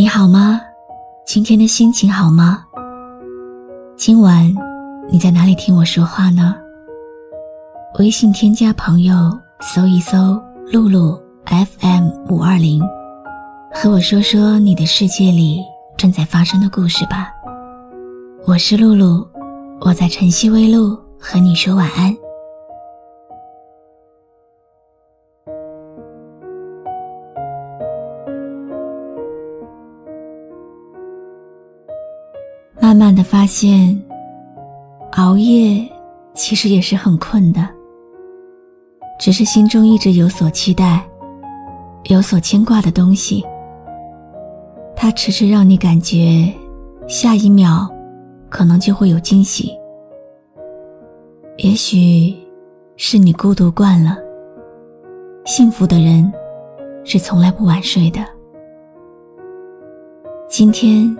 [0.00, 0.58] 你好吗？
[1.26, 2.64] 今天的心情好吗？
[3.98, 4.50] 今晚
[5.10, 6.56] 你在哪里听我说话呢？
[7.98, 9.14] 微信添加朋友，
[9.60, 10.40] 搜一搜
[10.72, 12.82] “露露 FM 五二零”，
[13.74, 15.60] 和我说说你的世界里
[15.98, 17.28] 正在发生的故事吧。
[18.46, 19.28] 我是露露，
[19.82, 22.16] 我在晨曦微露和你说晚安。
[33.00, 33.98] 慢的发现，
[35.12, 35.88] 熬夜
[36.34, 37.66] 其实也是很困的。
[39.18, 41.02] 只是心中一直有所期待，
[42.10, 43.42] 有所牵挂的东西，
[44.94, 46.52] 它迟迟让你感觉
[47.08, 47.88] 下一秒
[48.50, 49.72] 可能就会有惊喜。
[51.56, 52.36] 也许
[52.98, 54.18] 是你孤独惯了，
[55.46, 56.30] 幸福的人
[57.02, 58.20] 是从来不晚睡的。
[60.50, 61.16] 今天。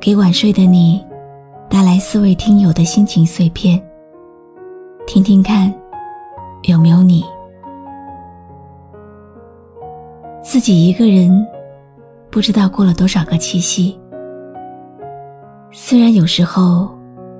[0.00, 1.00] 给晚睡的你
[1.72, 3.82] 带来四位听友的心情碎片，
[5.06, 5.72] 听听看，
[6.64, 7.24] 有没有你？
[10.42, 11.46] 自己一个人，
[12.30, 13.98] 不知道过了多少个七夕。
[15.70, 16.90] 虽然有时候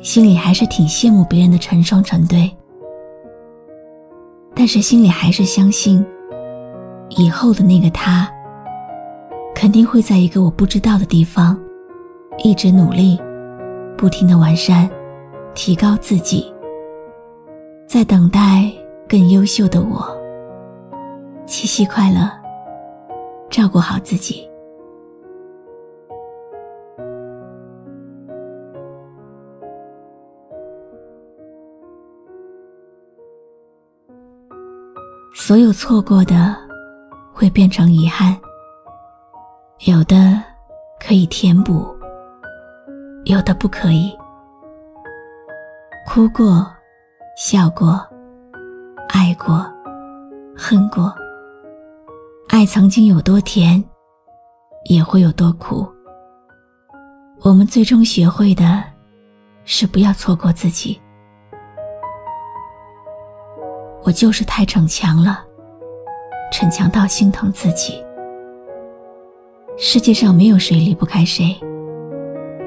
[0.00, 2.48] 心里还是挺羡慕别人的成双成对，
[4.54, 6.06] 但是心里还是相信，
[7.08, 8.30] 以后的那个他，
[9.56, 11.58] 肯定会在一个我不知道的地方。
[12.44, 13.20] 一直努力，
[14.00, 14.88] 不停的完善，
[15.54, 16.50] 提高自己，
[17.86, 18.72] 在等待
[19.06, 20.08] 更优秀的我。
[21.46, 22.30] 七夕快乐，
[23.50, 24.48] 照顾好自己。
[35.34, 36.56] 所有错过的，
[37.34, 38.34] 会变成遗憾；
[39.84, 40.42] 有的
[40.98, 41.99] 可以填补。
[43.24, 44.16] 有的不可以，
[46.06, 46.66] 哭过，
[47.36, 48.00] 笑过，
[49.08, 49.64] 爱过，
[50.56, 51.14] 恨过。
[52.48, 53.82] 爱曾经有多甜，
[54.86, 55.86] 也会有多苦。
[57.42, 58.82] 我们最终学会的，
[59.64, 61.00] 是不要错过自己。
[64.02, 65.44] 我就是太逞强了，
[66.50, 68.02] 逞强到心疼自己。
[69.78, 71.56] 世界上没有谁离不开谁。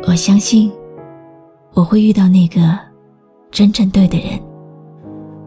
[0.06, 0.72] 我相信，
[1.74, 2.78] 我会遇到那个
[3.50, 4.38] 真正对的人。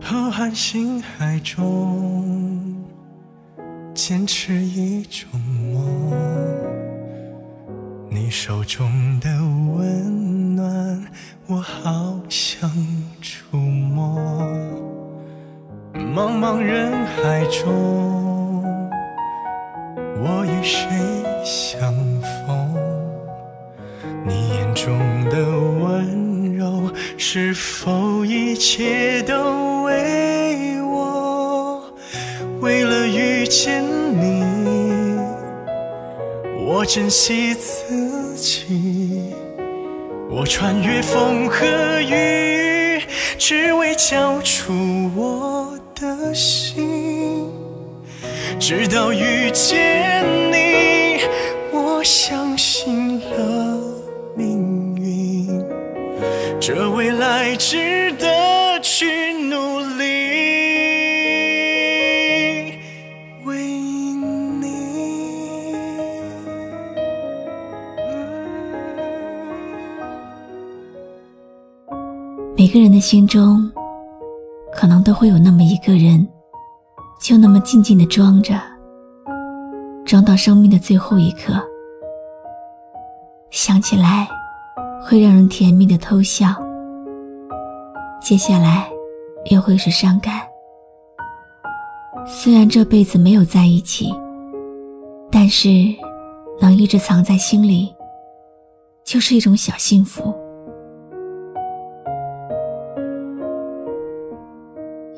[0.00, 2.74] 浩瀚星海中，
[3.94, 5.28] 坚持一种
[5.74, 5.84] 梦。
[8.08, 8.88] 你手中
[9.20, 9.28] 的
[9.76, 11.06] 温暖，
[11.46, 12.70] 我好想
[13.20, 14.18] 触摸。
[15.94, 18.64] 茫茫人海中，
[20.18, 20.88] 我与谁
[21.44, 21.92] 相
[22.22, 22.45] 逢？
[27.38, 31.84] 是否一切都为我？
[32.62, 35.18] 为了遇见你，
[36.66, 39.34] 我珍惜自己，
[40.30, 41.66] 我穿越风和
[42.00, 43.02] 雨，
[43.36, 44.72] 只为交出
[45.14, 47.50] 我的心。
[48.58, 50.24] 直到遇见
[57.56, 60.04] 值得去努力，
[63.44, 64.66] 为你。
[72.56, 73.72] 每个人的心中，
[74.72, 76.28] 可能都会有那么一个人，
[77.20, 78.54] 就那么静静的装着，
[80.04, 81.54] 装到生命的最后一刻，
[83.50, 84.28] 想起来。
[85.08, 86.48] 会让人甜蜜的偷笑，
[88.28, 88.90] 接下来
[89.52, 90.40] 又会是伤感。
[92.26, 94.12] 虽然这辈子没有在一起，
[95.30, 95.68] 但是
[96.60, 97.94] 能一直藏在心里，
[99.04, 100.34] 就是一种小幸福。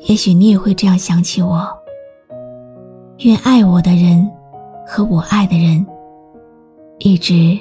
[0.01, 1.67] 也许你也会这样想起我。
[3.21, 4.29] 愿爱我的人
[4.85, 5.83] 和我爱的人，
[6.99, 7.57] 一直。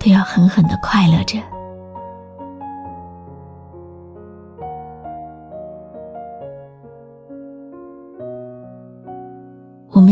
[0.00, 1.38] 都要狠狠的快乐着。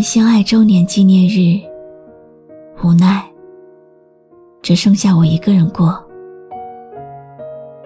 [0.03, 1.61] 相爱周年纪念日，
[2.83, 3.23] 无奈
[4.61, 6.03] 只剩下我一个人过。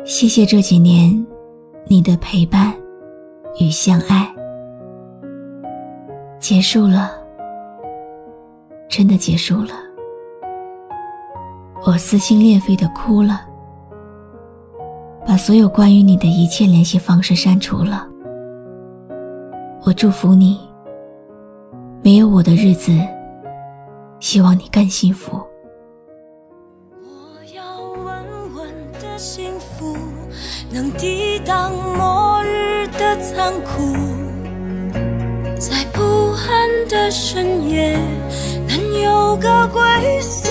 [0.05, 1.25] 谢谢这几年
[1.85, 2.73] 你的陪伴
[3.61, 4.27] 与相爱。
[6.39, 7.11] 结束了，
[8.89, 9.75] 真的结束了。
[11.85, 13.43] 我撕心裂肺的哭了，
[15.27, 18.09] 把所有关于你的一切联系方式删除了。
[19.85, 20.59] 我祝福你，
[22.07, 22.93] 没有我的日子，
[24.21, 25.45] 希望你更幸福。
[27.03, 28.25] 我要稳
[28.55, 28.73] 稳
[29.03, 29.97] 的幸福，
[30.71, 33.93] 能抵挡末日的残酷，
[35.59, 36.01] 在不
[36.49, 37.99] 安的深夜，
[38.69, 40.49] 能有个归宿。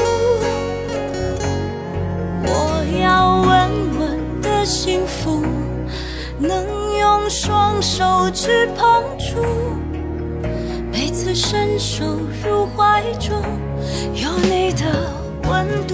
[2.44, 5.42] 我要稳稳的幸福，
[6.38, 6.66] 能
[7.00, 9.25] 用双手去碰触，
[11.36, 13.36] 伸手入怀中，
[14.14, 15.12] 有你的
[15.44, 15.94] 温度。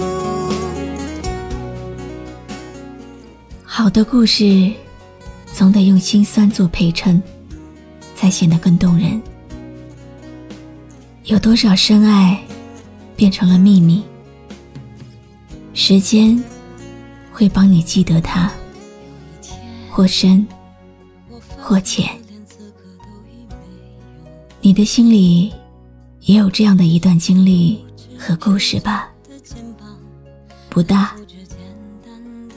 [3.64, 4.72] 好的故事，
[5.52, 7.20] 总得用心酸做陪衬，
[8.14, 9.20] 才显得更动人。
[11.24, 12.40] 有多少深爱，
[13.16, 14.04] 变成了秘密？
[15.74, 16.40] 时间
[17.32, 18.48] 会帮你记得它，
[19.90, 20.46] 或深，
[21.58, 22.21] 或浅。
[24.64, 25.52] 你的心里
[26.20, 27.84] 也有这样的一段经历
[28.16, 29.10] 和故事吧？
[30.70, 31.16] 不大，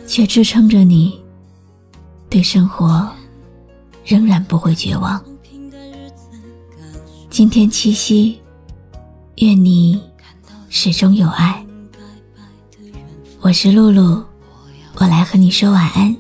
[0.05, 1.19] 却支撑着你，
[2.29, 3.09] 对生活
[4.05, 5.19] 仍然不会绝望。
[7.31, 8.39] 今天七夕，
[9.37, 9.99] 愿你
[10.69, 11.65] 始终有爱。
[13.41, 14.23] 我是露露，
[14.97, 16.15] 我来和你说晚安。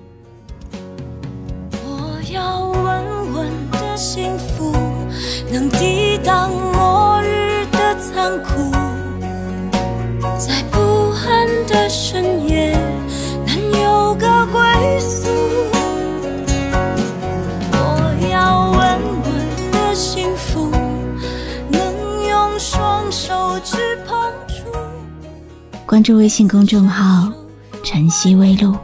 [25.95, 27.31] 关注微信公众号
[27.81, 28.75] “晨曦微露”，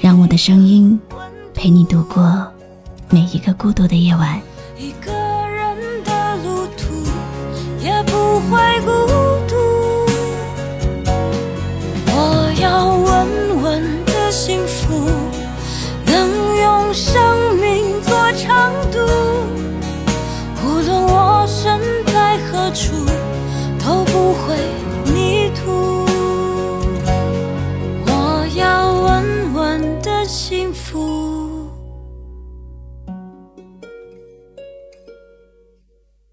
[0.00, 0.98] 让我的声音
[1.52, 2.50] 陪你度过
[3.10, 4.40] 每一个孤独的夜晚。
[4.78, 6.88] 一个人的路途
[7.84, 8.90] 也不会孤
[9.46, 9.54] 独。
[12.06, 15.04] 我要稳稳的幸福，
[16.06, 17.20] 能用生
[17.56, 18.98] 命做长度。
[20.64, 22.94] 无论我身在何处，
[23.84, 24.56] 都不会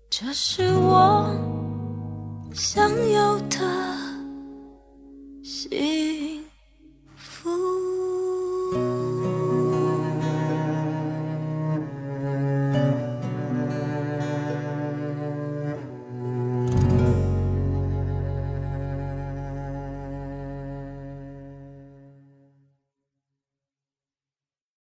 [0.09, 1.33] 这是我
[2.53, 3.57] 想要的
[5.41, 6.28] 幸